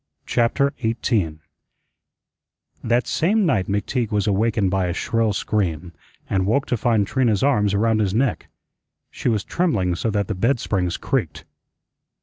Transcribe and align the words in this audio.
CHAPTER 0.25 0.73
18 0.79 1.41
That 2.83 3.05
same 3.05 3.45
night 3.45 3.67
McTeague 3.67 4.09
was 4.09 4.25
awakened 4.25 4.71
by 4.71 4.87
a 4.87 4.95
shrill 4.95 5.31
scream, 5.31 5.93
and 6.27 6.47
woke 6.47 6.65
to 6.65 6.75
find 6.75 7.05
Trina's 7.05 7.43
arms 7.43 7.75
around 7.75 7.99
his 7.99 8.11
neck. 8.15 8.47
She 9.11 9.29
was 9.29 9.43
trembling 9.43 9.93
so 9.93 10.09
that 10.09 10.27
the 10.27 10.33
bed 10.33 10.59
springs 10.59 10.97
creaked. 10.97 11.45